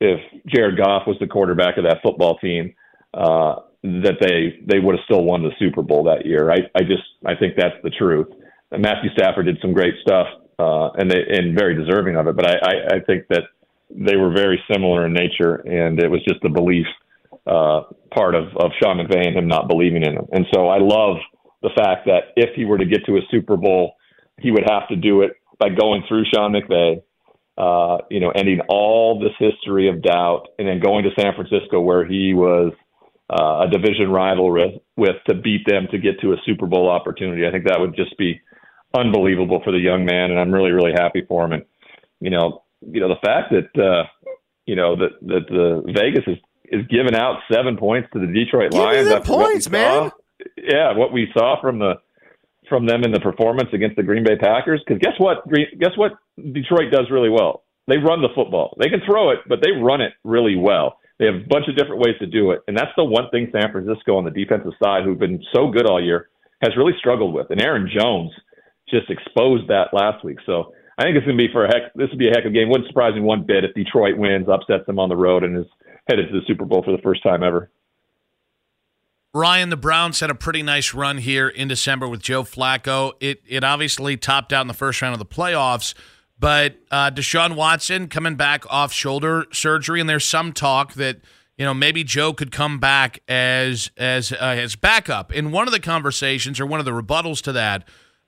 if 0.00 0.20
Jared 0.46 0.76
Goff 0.76 1.06
was 1.06 1.16
the 1.20 1.26
quarterback 1.26 1.78
of 1.78 1.84
that 1.84 2.02
football 2.02 2.38
team, 2.38 2.74
uh, 3.14 3.56
that 3.82 4.16
they 4.20 4.58
they 4.66 4.78
would 4.78 4.96
have 4.96 5.04
still 5.04 5.24
won 5.24 5.42
the 5.42 5.52
Super 5.58 5.82
Bowl 5.82 6.04
that 6.04 6.26
year. 6.26 6.50
I 6.50 6.58
I 6.74 6.80
just 6.80 7.04
I 7.24 7.34
think 7.34 7.54
that's 7.56 7.76
the 7.82 7.90
truth. 7.90 8.28
And 8.72 8.82
Matthew 8.82 9.10
Stafford 9.16 9.46
did 9.46 9.58
some 9.62 9.72
great 9.72 9.94
stuff, 10.02 10.26
uh, 10.58 10.90
and 10.98 11.10
they 11.10 11.22
and 11.28 11.56
very 11.56 11.74
deserving 11.74 12.16
of 12.16 12.26
it. 12.26 12.36
But 12.36 12.46
I, 12.46 12.54
I 12.62 12.96
I 12.96 13.00
think 13.06 13.26
that 13.30 13.44
they 13.90 14.16
were 14.16 14.32
very 14.32 14.62
similar 14.70 15.06
in 15.06 15.12
nature, 15.12 15.56
and 15.56 16.00
it 16.00 16.10
was 16.10 16.22
just 16.24 16.40
the 16.42 16.48
belief 16.48 16.86
uh, 17.46 17.82
part 18.14 18.34
of 18.34 18.44
of 18.56 18.72
Sean 18.82 18.98
McVay 18.98 19.26
and 19.26 19.36
him 19.36 19.48
not 19.48 19.68
believing 19.68 20.02
in 20.02 20.14
him. 20.14 20.26
And 20.32 20.46
so 20.52 20.68
I 20.68 20.78
love 20.78 21.16
the 21.62 21.70
fact 21.76 22.06
that 22.06 22.32
if 22.36 22.54
he 22.54 22.64
were 22.64 22.78
to 22.78 22.86
get 22.86 23.04
to 23.06 23.16
a 23.16 23.20
Super 23.30 23.56
Bowl, 23.56 23.94
he 24.40 24.50
would 24.50 24.64
have 24.68 24.88
to 24.88 24.96
do 24.96 25.22
it 25.22 25.32
by 25.58 25.68
going 25.70 26.02
through 26.08 26.24
Sean 26.32 26.52
McVay 26.52 27.02
uh, 27.58 27.98
you 28.10 28.20
know, 28.20 28.30
ending 28.30 28.60
all 28.68 29.18
this 29.18 29.32
history 29.38 29.88
of 29.88 30.02
doubt, 30.02 30.48
and 30.58 30.68
then 30.68 30.80
going 30.80 31.04
to 31.04 31.10
San 31.18 31.32
Francisco 31.34 31.80
where 31.80 32.04
he 32.04 32.34
was 32.34 32.72
uh, 33.30 33.66
a 33.66 33.70
division 33.70 34.10
rival 34.10 34.52
with, 34.52 34.74
with 34.96 35.16
to 35.28 35.34
beat 35.34 35.66
them 35.66 35.88
to 35.90 35.98
get 35.98 36.20
to 36.20 36.32
a 36.32 36.36
Super 36.44 36.66
Bowl 36.66 36.90
opportunity. 36.90 37.46
I 37.46 37.50
think 37.50 37.64
that 37.64 37.80
would 37.80 37.96
just 37.96 38.16
be 38.18 38.40
unbelievable 38.94 39.62
for 39.64 39.72
the 39.72 39.78
young 39.78 40.04
man, 40.04 40.30
and 40.30 40.38
I'm 40.38 40.52
really, 40.52 40.70
really 40.70 40.92
happy 40.92 41.24
for 41.26 41.44
him. 41.44 41.52
And 41.52 41.64
you 42.20 42.30
know, 42.30 42.62
you 42.80 43.00
know, 43.00 43.08
the 43.08 43.20
fact 43.24 43.52
that 43.52 43.82
uh, 43.82 44.04
you 44.66 44.76
know 44.76 44.96
that 44.96 45.10
that 45.22 45.46
the 45.48 45.82
Vegas 45.86 46.24
is 46.26 46.38
is 46.64 46.86
giving 46.88 47.14
out 47.14 47.38
seven 47.52 47.76
points 47.76 48.08
to 48.12 48.18
the 48.18 48.26
Detroit 48.26 48.72
Give 48.72 48.80
Lions. 48.80 49.08
Me 49.08 49.20
points, 49.20 49.70
man. 49.70 50.10
Yeah, 50.56 50.96
what 50.96 51.12
we 51.12 51.28
saw 51.32 51.60
from 51.60 51.78
the 51.78 51.94
from 52.68 52.86
them 52.86 53.04
in 53.04 53.12
the 53.12 53.20
performance 53.20 53.68
against 53.72 53.96
the 53.96 54.02
Green 54.02 54.24
Bay 54.24 54.36
Packers. 54.36 54.82
Because 54.86 55.00
guess 55.00 55.14
what? 55.18 55.48
Guess 55.48 55.96
what? 55.96 56.12
Detroit 56.36 56.90
does 56.92 57.06
really 57.10 57.30
well. 57.30 57.64
They 57.88 57.98
run 57.98 58.20
the 58.20 58.34
football. 58.34 58.76
They 58.80 58.88
can 58.88 59.00
throw 59.06 59.30
it, 59.30 59.38
but 59.48 59.60
they 59.62 59.70
run 59.70 60.00
it 60.00 60.12
really 60.24 60.56
well. 60.56 60.98
They 61.18 61.26
have 61.26 61.36
a 61.36 61.48
bunch 61.48 61.66
of 61.68 61.76
different 61.76 62.00
ways 62.00 62.16
to 62.20 62.26
do 62.26 62.50
it, 62.50 62.60
and 62.68 62.76
that's 62.76 62.90
the 62.96 63.04
one 63.04 63.30
thing 63.30 63.48
San 63.52 63.72
Francisco 63.72 64.16
on 64.16 64.24
the 64.24 64.30
defensive 64.30 64.72
side, 64.82 65.04
who've 65.04 65.18
been 65.18 65.42
so 65.54 65.70
good 65.70 65.86
all 65.86 66.02
year, 66.02 66.28
has 66.60 66.76
really 66.76 66.92
struggled 66.98 67.32
with. 67.32 67.46
And 67.50 67.62
Aaron 67.62 67.88
Jones 67.88 68.32
just 68.90 69.08
exposed 69.08 69.68
that 69.68 69.94
last 69.94 70.24
week. 70.24 70.38
So 70.44 70.72
I 70.98 71.02
think 71.02 71.16
it's 71.16 71.26
going 71.26 71.36
to 71.36 71.46
be 71.46 71.52
for 71.52 71.64
a 71.64 71.68
heck. 71.68 71.92
This 71.94 72.08
would 72.10 72.18
be 72.18 72.28
a 72.28 72.30
heck 72.30 72.44
of 72.44 72.52
a 72.52 72.54
game. 72.54 72.70
Wouldn't 72.70 72.88
surprise 72.88 73.14
me 73.14 73.20
one 73.20 73.44
bit 73.44 73.64
if 73.64 73.74
Detroit 73.74 74.16
wins, 74.16 74.48
upsets 74.48 74.86
them 74.86 74.98
on 74.98 75.08
the 75.08 75.16
road, 75.16 75.44
and 75.44 75.58
is 75.58 75.66
headed 76.08 76.28
to 76.28 76.40
the 76.40 76.46
Super 76.46 76.64
Bowl 76.64 76.82
for 76.82 76.92
the 76.92 77.02
first 77.02 77.22
time 77.22 77.42
ever. 77.42 77.70
Ryan, 79.34 79.68
the 79.68 79.76
Browns 79.76 80.20
had 80.20 80.30
a 80.30 80.34
pretty 80.34 80.62
nice 80.62 80.94
run 80.94 81.18
here 81.18 81.46
in 81.46 81.68
December 81.68 82.08
with 82.08 82.22
Joe 82.22 82.42
Flacco. 82.42 83.12
It 83.20 83.42
it 83.46 83.62
obviously 83.62 84.16
topped 84.16 84.50
out 84.50 84.62
in 84.62 84.66
the 84.66 84.74
first 84.74 85.02
round 85.02 85.12
of 85.12 85.18
the 85.18 85.26
playoffs, 85.26 85.92
but 86.38 86.76
uh, 86.90 87.10
Deshaun 87.10 87.54
Watson 87.54 88.08
coming 88.08 88.36
back 88.36 88.64
off 88.70 88.94
shoulder 88.94 89.44
surgery, 89.52 90.00
and 90.00 90.08
there's 90.08 90.24
some 90.24 90.54
talk 90.54 90.94
that 90.94 91.18
you 91.58 91.66
know 91.66 91.74
maybe 91.74 92.02
Joe 92.02 92.32
could 92.32 92.50
come 92.50 92.78
back 92.78 93.20
as 93.28 93.90
as 93.98 94.32
uh, 94.32 94.54
his 94.54 94.74
backup. 94.74 95.34
In 95.34 95.52
one 95.52 95.68
of 95.68 95.72
the 95.72 95.80
conversations 95.80 96.58
or 96.58 96.64
one 96.64 96.80
of 96.80 96.86
the 96.86 96.92
rebuttals 96.92 97.42
to 97.42 97.52
that 97.52 97.86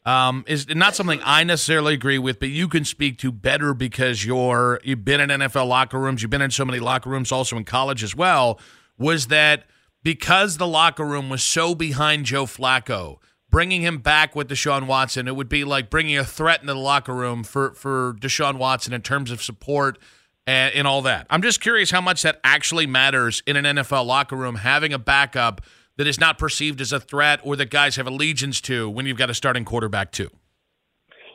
um, 0.09 0.43
is 0.49 0.67
not 0.69 0.97
something 0.97 1.21
I 1.23 1.45
necessarily 1.45 1.93
agree 1.93 2.19
with, 2.19 2.41
but 2.41 2.49
you 2.49 2.67
can 2.67 2.87
speak 2.87 3.19
to 3.19 3.31
better 3.31 3.75
because 3.75 4.25
you're 4.25 4.81
you've 4.83 5.05
been 5.05 5.21
in 5.21 5.29
NFL 5.29 5.69
locker 5.69 5.99
rooms, 5.99 6.23
you've 6.23 6.31
been 6.31 6.41
in 6.41 6.51
so 6.51 6.65
many 6.65 6.81
locker 6.81 7.11
rooms, 7.11 7.31
also 7.31 7.59
in 7.59 7.65
college 7.65 8.03
as 8.03 8.17
well. 8.17 8.59
Was 8.97 9.27
that 9.27 9.65
because 10.03 10.57
the 10.57 10.67
locker 10.67 11.05
room 11.05 11.29
was 11.29 11.43
so 11.43 11.75
behind 11.75 12.25
Joe 12.25 12.47
Flacco, 12.47 13.19
bringing 13.51 13.83
him 13.83 13.99
back 13.99 14.35
with 14.35 14.49
Deshaun 14.49 14.87
Watson, 14.87 15.29
it 15.29 15.37
would 15.37 15.51
be 15.51 15.63
like 15.63 15.91
bringing 15.91 16.17
a 16.17 16.25
threat 16.25 16.63
into 16.63 16.73
the 16.73 16.81
locker 16.81 17.15
room 17.15 17.45
for, 17.45 17.75
for 17.75 18.15
Deshaun 18.19 18.57
Watson 18.57 18.95
in 18.95 19.03
terms 19.03 19.31
of 19.31 19.43
support 19.43 19.99
and, 20.47 20.75
and 20.75 20.87
all 20.87 21.03
that. 21.03 21.27
I'm 21.29 21.43
just 21.43 21.61
curious 21.61 21.91
how 21.91 22.01
much 22.01 22.23
that 22.23 22.41
actually 22.43 22.87
matters 22.87 23.43
in 23.47 23.57
an 23.57 23.77
NFL 23.77 24.07
locker 24.07 24.37
room, 24.37 24.55
having 24.55 24.95
a 24.95 24.99
backup 24.99 25.61
that 25.99 26.07
is 26.07 26.19
not 26.19 26.39
perceived 26.39 26.81
as 26.81 26.93
a 26.93 27.01
threat 27.01 27.41
or 27.43 27.57
that 27.57 27.71
guys 27.71 27.97
have 27.97 28.07
allegiance 28.07 28.61
to 28.63 28.89
when 28.89 29.05
you've 29.05 29.19
got 29.19 29.29
a 29.29 29.35
starting 29.35 29.65
quarterback 29.65 30.11
too. 30.13 30.31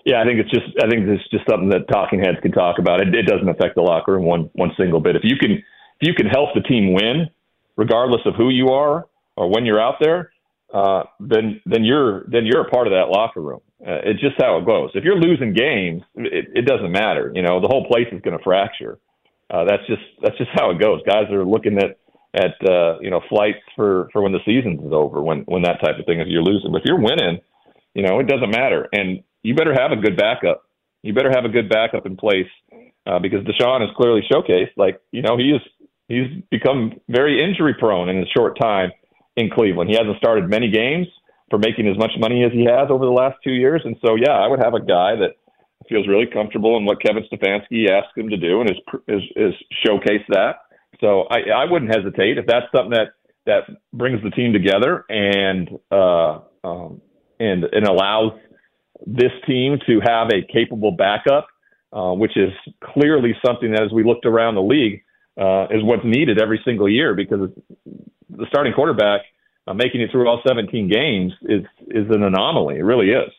Yeah, 0.06 0.22
I 0.22 0.26
think 0.26 0.40
it's 0.40 0.50
just 0.50 0.66
I 0.84 0.90
think 0.90 1.08
it's 1.08 1.30
just 1.30 1.46
something 1.48 1.70
that 1.70 1.88
talking 1.92 2.20
heads 2.20 2.38
can 2.42 2.52
talk 2.52 2.80
about. 2.80 3.00
It, 3.00 3.14
it 3.14 3.28
doesn't 3.28 3.48
affect 3.48 3.76
the 3.76 3.82
locker 3.82 4.14
room 4.14 4.26
one 4.26 4.50
one 4.54 4.72
single 4.78 5.00
bit. 5.00 5.16
If 5.16 5.22
you 5.24 5.38
can 5.38 5.52
if 5.52 6.02
you 6.02 6.14
can 6.14 6.26
help 6.26 6.50
the 6.56 6.62
team 6.62 6.94
win, 6.94 7.30
regardless 7.78 8.22
of 8.26 8.36
who 8.36 8.50
you 8.50 8.70
are 8.70 9.08
or 9.38 9.50
when 9.50 9.66
you're 9.66 9.82
out 9.82 9.96
there, 10.02 10.32
uh, 10.74 11.04
then 11.20 11.62
then 11.66 11.84
you're 11.84 12.24
then 12.28 12.46
you're 12.46 12.62
a 12.62 12.70
part 12.70 12.88
of 12.88 12.92
that 12.92 13.10
locker 13.10 13.42
room. 13.42 13.62
Uh, 13.86 14.00
it's 14.06 14.20
just 14.20 14.36
how 14.40 14.58
it 14.58 14.66
goes. 14.66 14.92
If 14.94 15.04
you're 15.04 15.20
losing 15.20 15.54
games, 15.54 16.04
it, 16.16 16.48
it 16.56 16.66
doesn't 16.66 16.92
matter. 16.92 17.32
You 17.34 17.42
know, 17.42 17.60
the 17.62 17.68
whole 17.68 17.86
place 17.86 18.08
is 18.12 18.22
going 18.22 18.38
to 18.38 18.44
fracture. 18.44 18.98
Uh, 19.50 19.66
that's 19.66 19.86
just 19.88 20.02
that's 20.22 20.38
just 20.38 20.50
how 20.54 20.72
it 20.72 20.80
goes. 20.80 21.02
Guys 21.06 21.30
are 21.32 21.46
looking 21.46 21.78
at 21.78 21.98
at 22.34 22.56
uh, 22.68 23.00
you 23.00 23.10
know 23.10 23.22
flights 23.30 23.60
for 23.76 24.10
for 24.12 24.22
when 24.22 24.32
the 24.32 24.44
season 24.46 24.80
is 24.86 24.94
over, 24.94 25.22
when 25.22 25.40
when 25.42 25.64
that 25.64 25.80
type 25.84 26.00
of 26.00 26.06
thing. 26.06 26.20
If 26.20 26.28
you're 26.28 26.44
losing, 26.44 26.72
but 26.72 26.82
if 26.82 26.86
you're 26.86 27.00
winning, 27.00 27.40
you 27.94 28.04
know 28.04 28.20
it 28.20 28.28
doesn't 28.28 28.52
matter, 28.52 28.88
and 28.92 29.24
you 29.44 29.56
better 29.56 29.74
have 29.74 29.92
a 29.92 30.02
good 30.02 30.18
backup. 30.18 30.64
You 31.02 31.14
better 31.14 31.32
have 31.32 31.46
a 31.46 31.50
good 31.50 31.70
backup 31.70 32.06
in 32.06 32.16
place 32.16 32.48
uh, 33.06 33.20
because 33.20 33.44
Deshaun 33.44 33.82
has 33.82 33.90
clearly 33.98 34.22
showcased, 34.32 34.78
like 34.78 35.02
you 35.12 35.22
know, 35.22 35.38
he 35.38 35.52
is 35.52 35.62
he's 36.08 36.44
become 36.50 36.94
very 37.10 37.44
injury 37.44 37.76
prone 37.78 38.10
in 38.10 38.18
a 38.18 38.28
short 38.36 38.58
time 38.60 38.92
in 39.36 39.50
Cleveland. 39.50 39.90
He 39.90 39.96
hasn't 39.96 40.18
started 40.18 40.50
many 40.50 40.70
games 40.70 41.08
for 41.50 41.60
making 41.60 41.88
as 41.88 41.98
much 41.98 42.12
money 42.18 42.44
as 42.44 42.52
he 42.52 42.66
has 42.66 42.90
over 42.90 43.06
the 43.06 43.12
last 43.12 43.38
two 43.44 43.52
years. 43.52 43.82
And 43.86 43.96
so, 44.04 44.16
yeah, 44.16 44.34
I 44.34 44.48
would 44.48 44.60
have 44.60 44.74
a 44.74 44.80
guy 44.80 45.16
that 45.18 45.36
feels 45.90 46.08
really 46.08 46.26
comfortable 46.26 46.78
in 46.78 46.86
what 46.86 47.02
Kevin 47.02 47.24
Stefanski 47.32 47.90
asked 47.90 48.18
him 48.18 48.30
to 48.30 48.38
do 48.38 48.62
and 48.62 48.70
is, 48.70 48.78
is, 49.08 49.22
is 49.36 49.54
showcase 49.86 50.26
that. 50.30 50.63
So 51.00 51.24
I, 51.30 51.50
I 51.56 51.66
wouldn't 51.66 51.94
hesitate 51.94 52.38
if 52.38 52.46
that's 52.46 52.66
something 52.74 52.92
that, 52.92 53.14
that 53.46 53.64
brings 53.92 54.22
the 54.24 54.30
team 54.30 54.54
together 54.54 55.06
and, 55.10 55.70
uh, 55.92 56.40
um, 56.64 57.02
and, 57.40 57.66
and 57.66 57.86
allows 57.86 58.32
this 59.06 59.32
team 59.46 59.80
to 59.88 60.00
have 60.04 60.30
a 60.30 60.42
capable 60.52 60.92
backup, 60.92 61.48
uh, 61.92 62.14
which 62.14 62.38
is 62.38 62.52
clearly 62.94 63.34
something 63.46 63.72
that 63.72 63.84
as 63.84 63.92
we 63.92 64.04
looked 64.04 64.26
around 64.26 64.56
the 64.56 64.62
league, 64.62 65.04
uh, 65.38 65.66
is 65.72 65.84
what's 65.84 66.06
needed 66.06 66.40
every 66.40 66.62
single 66.64 66.88
year 66.88 67.16
because 67.16 67.50
the 68.30 68.46
starting 68.50 68.74
quarterback 68.74 69.22
uh, 69.68 69.74
making 69.74 70.02
it 70.02 70.12
through 70.12 70.28
all 70.28 70.42
17 70.48 70.90
games 70.90 71.34
is 71.44 71.64
is 71.88 72.06
an 72.10 72.24
anomaly. 72.24 72.76
It 72.78 72.84
really 72.84 73.10
is. 73.10 73.32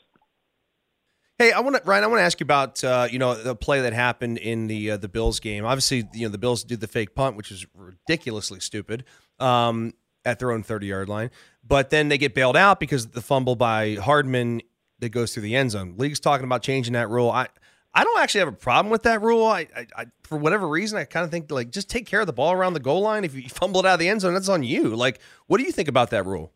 Hey, 1.38 1.50
I 1.50 1.60
want 1.60 1.76
to 1.76 1.82
Ryan. 1.84 2.04
I 2.04 2.06
want 2.06 2.20
to 2.20 2.24
ask 2.24 2.38
you 2.38 2.44
about 2.44 2.84
uh, 2.84 3.08
you 3.10 3.18
know 3.18 3.34
the 3.34 3.56
play 3.56 3.80
that 3.80 3.92
happened 3.92 4.38
in 4.38 4.68
the 4.68 4.92
uh, 4.92 4.96
the 4.96 5.08
Bills 5.08 5.40
game. 5.40 5.64
Obviously, 5.64 6.08
you 6.12 6.26
know 6.26 6.28
the 6.28 6.38
Bills 6.38 6.62
did 6.62 6.80
the 6.80 6.86
fake 6.86 7.14
punt, 7.14 7.36
which 7.36 7.50
is 7.50 7.66
ridiculously 7.74 8.60
stupid 8.60 9.04
um, 9.40 9.94
at 10.24 10.38
their 10.38 10.52
own 10.52 10.62
30 10.62 10.86
yard 10.86 11.08
line. 11.08 11.30
But 11.66 11.90
then 11.90 12.08
they 12.08 12.18
get 12.18 12.34
bailed 12.34 12.56
out 12.56 12.78
because 12.78 13.08
the 13.08 13.20
fumble 13.20 13.56
by 13.56 13.94
Hardman 13.96 14.62
that 15.00 15.08
goes 15.10 15.34
through 15.34 15.42
the 15.42 15.56
end 15.56 15.72
zone. 15.72 15.94
League's 15.96 16.20
talking 16.20 16.44
about 16.44 16.62
changing 16.62 16.92
that 16.92 17.10
rule. 17.10 17.30
I 17.30 17.48
I 17.94 18.04
don't 18.04 18.20
actually 18.20 18.40
have 18.40 18.48
a 18.48 18.52
problem 18.52 18.90
with 18.90 19.04
that 19.04 19.22
rule. 19.22 19.46
I, 19.46 19.68
I, 19.76 19.86
I 19.96 20.04
for 20.22 20.36
whatever 20.36 20.68
reason, 20.68 20.98
I 20.98 21.04
kind 21.04 21.24
of 21.24 21.30
think 21.30 21.50
like 21.50 21.70
just 21.70 21.88
take 21.88 22.06
care 22.06 22.20
of 22.20 22.26
the 22.26 22.32
ball 22.32 22.52
around 22.52 22.74
the 22.74 22.80
goal 22.80 23.02
line. 23.02 23.24
If 23.24 23.34
you 23.34 23.48
fumble 23.48 23.80
it 23.80 23.86
out 23.86 23.94
of 23.94 24.00
the 24.00 24.08
end 24.08 24.20
zone, 24.20 24.34
that's 24.34 24.48
on 24.48 24.62
you. 24.62 24.94
Like, 24.94 25.20
what 25.46 25.58
do 25.58 25.64
you 25.64 25.72
think 25.72 25.88
about 25.88 26.10
that 26.10 26.26
rule? 26.26 26.52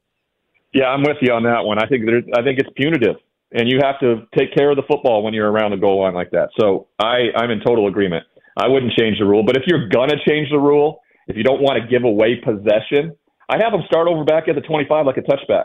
Yeah, 0.73 0.87
I'm 0.87 1.03
with 1.03 1.17
you 1.21 1.33
on 1.33 1.45
that 1.45 1.65
one. 1.65 1.79
I 1.79 1.87
think 1.87 2.05
there's, 2.05 2.25
I 2.37 2.43
think 2.43 2.59
it's 2.59 2.69
punitive, 2.77 3.17
and 3.53 3.69
you 3.69 3.81
have 3.83 3.99
to 4.01 4.27
take 4.37 4.55
care 4.55 4.71
of 4.71 4.77
the 4.77 4.83
football 4.83 5.23
when 5.23 5.35
you're 5.35 5.51
around 5.51 5.71
the 5.71 5.77
goal 5.77 6.03
line 6.03 6.15
like 6.15 6.31
that. 6.33 6.51
So 6.59 6.89
I, 6.99 7.29
I'm 7.37 7.51
in 7.51 7.61
total 7.61 7.89
agreement. 7.89 8.25
I 8.57 8.69
wouldn't 8.69 8.93
change 8.93 9.19
the 9.19 9.25
rule, 9.25 9.45
but 9.45 9.57
if 9.57 9.63
you're 9.67 9.89
gonna 9.89 10.17
change 10.27 10.51
the 10.51 10.59
rule, 10.59 11.01
if 11.27 11.37
you 11.37 11.45
don't 11.45 11.63
want 11.63 11.83
to 11.83 11.89
give 11.89 12.05
away 12.05 12.37
possession, 12.37 13.17
I 13.49 13.57
have 13.63 13.73
them 13.73 13.83
start 13.87 14.09
over 14.09 14.25
back 14.25 14.49
at 14.49 14.55
the 14.55 14.61
25 14.63 15.07
like 15.07 15.17
a 15.17 15.23
touchback. 15.23 15.65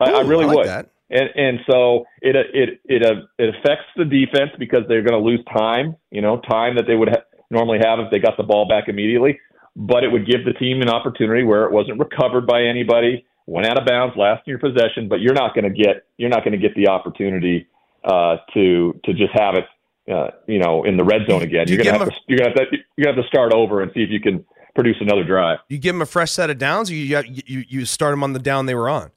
I, 0.00 0.10
Ooh, 0.10 0.14
I 0.16 0.20
really 0.22 0.44
I 0.44 0.48
like 0.48 0.56
would. 0.56 0.66
That 0.66 0.90
and 1.10 1.28
and 1.34 1.58
so 1.70 2.04
it 2.22 2.36
it 2.36 2.80
it 2.84 3.06
uh, 3.06 3.26
it 3.38 3.54
affects 3.54 3.86
the 3.96 4.04
defense 4.04 4.50
because 4.58 4.82
they're 4.88 5.02
going 5.02 5.20
to 5.20 5.24
lose 5.24 5.40
time, 5.56 5.96
you 6.10 6.22
know, 6.22 6.40
time 6.48 6.76
that 6.76 6.84
they 6.86 6.96
would 6.96 7.08
ha- 7.08 7.24
normally 7.50 7.78
have 7.82 7.98
if 8.00 8.10
they 8.10 8.18
got 8.18 8.36
the 8.36 8.42
ball 8.42 8.66
back 8.68 8.88
immediately. 8.88 9.38
But 9.76 10.04
it 10.04 10.12
would 10.12 10.26
give 10.26 10.44
the 10.44 10.52
team 10.52 10.82
an 10.82 10.88
opportunity 10.88 11.42
where 11.42 11.64
it 11.64 11.72
wasn't 11.72 11.98
recovered 11.98 12.46
by 12.46 12.62
anybody, 12.62 13.26
went 13.46 13.66
out 13.66 13.78
of 13.78 13.86
bounds, 13.86 14.16
last 14.16 14.42
in 14.46 14.50
your 14.50 14.58
possession. 14.58 15.08
But 15.08 15.20
you're 15.20 15.34
not 15.34 15.54
going 15.54 15.64
to 15.64 15.70
get 15.70 16.06
you're 16.16 16.30
not 16.30 16.44
going 16.44 16.52
to 16.52 16.58
get 16.58 16.74
the 16.74 16.88
opportunity 16.88 17.66
uh, 18.04 18.36
to 18.54 18.98
to 19.04 19.12
just 19.12 19.32
have 19.34 19.54
it, 19.54 20.12
uh, 20.12 20.30
you 20.46 20.58
know, 20.58 20.84
in 20.84 20.96
the 20.96 21.04
red 21.04 21.22
zone 21.28 21.42
again. 21.42 21.66
You're 21.68 21.82
going 21.82 21.92
to 21.94 22.04
have 22.04 22.08
to 22.08 22.14
you're 22.28 22.38
going 22.38 22.52
to 22.52 22.60
have 22.60 22.70
to 22.70 22.76
you're 22.96 23.04
going 23.04 23.16
to 23.16 23.22
have 23.22 23.24
to 23.24 23.28
start 23.28 23.52
over 23.52 23.82
and 23.82 23.90
see 23.94 24.02
if 24.02 24.10
you 24.10 24.20
can 24.20 24.44
produce 24.74 24.96
another 25.00 25.24
drive. 25.24 25.58
You 25.68 25.78
give 25.78 25.94
them 25.94 26.02
a 26.02 26.06
fresh 26.06 26.32
set 26.32 26.50
of 26.50 26.58
downs, 26.58 26.90
or 26.90 26.94
you 26.94 27.22
you 27.26 27.64
you 27.68 27.84
start 27.84 28.12
them 28.12 28.22
on 28.22 28.32
the 28.32 28.38
down 28.38 28.66
they 28.66 28.74
were 28.74 28.88
on 28.88 29.10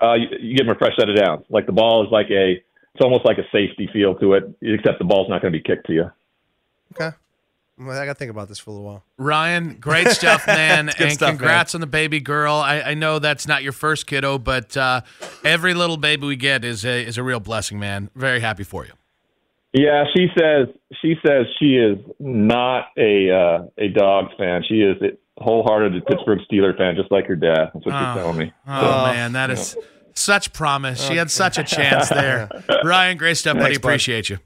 uh, 0.00 0.14
you, 0.14 0.28
you 0.40 0.56
give 0.56 0.66
them 0.66 0.74
a 0.74 0.78
fresh 0.78 0.96
set 0.98 1.08
of 1.08 1.16
downs. 1.16 1.44
Like 1.50 1.66
the 1.66 1.72
ball 1.72 2.04
is 2.04 2.10
like 2.10 2.30
a, 2.30 2.52
it's 2.94 3.02
almost 3.02 3.24
like 3.24 3.38
a 3.38 3.44
safety 3.52 3.88
feel 3.92 4.14
to 4.16 4.34
it, 4.34 4.44
except 4.62 4.98
the 4.98 5.04
ball's 5.04 5.28
not 5.28 5.42
going 5.42 5.52
to 5.52 5.58
be 5.58 5.62
kicked 5.62 5.86
to 5.86 5.92
you. 5.92 6.10
Okay. 6.92 7.16
Well, 7.80 7.98
I 7.98 8.04
got 8.04 8.12
to 8.12 8.18
think 8.18 8.30
about 8.30 8.48
this 8.48 8.58
for 8.58 8.70
a 8.70 8.72
little 8.74 8.86
while. 8.86 9.04
Ryan, 9.16 9.78
great 9.80 10.08
stuff, 10.08 10.46
man. 10.46 10.90
and 10.98 11.12
stuff, 11.12 11.30
congrats 11.30 11.72
man. 11.72 11.78
on 11.78 11.80
the 11.80 11.86
baby 11.86 12.20
girl. 12.20 12.56
I, 12.56 12.82
I, 12.82 12.94
know 12.94 13.18
that's 13.18 13.48
not 13.48 13.62
your 13.62 13.72
first 13.72 14.06
kiddo, 14.06 14.36
but 14.36 14.76
uh, 14.76 15.00
every 15.44 15.72
little 15.72 15.96
baby 15.96 16.26
we 16.26 16.36
get 16.36 16.62
is 16.62 16.84
a, 16.84 17.06
is 17.06 17.16
a 17.16 17.22
real 17.22 17.40
blessing, 17.40 17.78
man. 17.78 18.10
Very 18.14 18.40
happy 18.40 18.64
for 18.64 18.84
you. 18.84 18.92
Yeah, 19.72 20.04
she 20.14 20.26
says 20.36 20.66
she 21.00 21.14
says 21.24 21.46
she 21.58 21.76
is 21.76 21.96
not 22.18 22.88
a 22.98 23.30
uh, 23.30 23.66
a 23.78 23.88
dogs 23.88 24.32
fan. 24.36 24.64
She 24.68 24.80
is 24.80 25.00
a 25.00 25.16
wholehearted 25.42 26.04
Pittsburgh 26.06 26.40
Steeler 26.50 26.76
fan, 26.76 26.96
just 26.96 27.12
like 27.12 27.26
her 27.26 27.36
dad. 27.36 27.70
That's 27.72 27.86
what 27.86 27.94
oh, 27.94 27.98
she's 27.98 28.22
telling 28.22 28.38
me. 28.38 28.52
Oh 28.66 28.80
so, 28.80 29.12
man, 29.12 29.32
that 29.34 29.48
is 29.50 29.76
yeah. 29.78 29.84
such 30.14 30.52
promise. 30.52 31.00
She 31.00 31.14
had 31.14 31.30
such 31.30 31.56
a 31.56 31.62
chance 31.62 32.08
there. 32.08 32.50
Ryan, 32.84 33.16
great 33.16 33.36
stuff, 33.36 33.56
buddy. 33.58 33.76
Appreciate 33.76 34.28
you. 34.28 34.38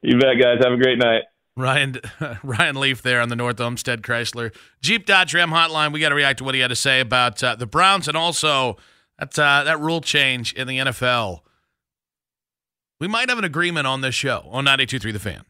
You 0.00 0.18
bet, 0.18 0.40
guys. 0.40 0.58
Have 0.62 0.72
a 0.72 0.82
great 0.82 0.98
night. 0.98 1.24
Ryan 1.56 1.96
Ryan 2.42 2.76
Leaf 2.76 3.02
there 3.02 3.20
on 3.20 3.28
the 3.28 3.36
North 3.36 3.60
Olmsted 3.60 4.02
Chrysler 4.02 4.54
Jeep 4.82 5.06
Dodge 5.06 5.34
Ram 5.34 5.50
Hotline. 5.50 5.92
We 5.92 6.00
got 6.00 6.10
to 6.10 6.14
react 6.14 6.38
to 6.38 6.44
what 6.44 6.54
he 6.54 6.60
had 6.60 6.68
to 6.68 6.76
say 6.76 7.00
about 7.00 7.42
uh, 7.42 7.56
the 7.56 7.66
Browns 7.66 8.08
and 8.08 8.16
also 8.16 8.76
that 9.18 9.38
uh, 9.38 9.64
that 9.64 9.80
rule 9.80 10.00
change 10.00 10.52
in 10.52 10.68
the 10.68 10.78
NFL. 10.78 11.40
We 13.00 13.08
might 13.08 13.28
have 13.28 13.38
an 13.38 13.44
agreement 13.44 13.86
on 13.86 14.00
this 14.00 14.14
show 14.14 14.48
on 14.50 14.64
92.3 14.64 15.12
The 15.12 15.18
Fan. 15.18 15.42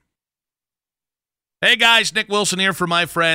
Hey 1.61 1.77
guys, 1.77 2.15
Nick 2.15 2.29
Wilson 2.29 2.59
here 2.59 2.73
for 2.73 2.87
my 2.87 3.07
friend. 3.07 3.35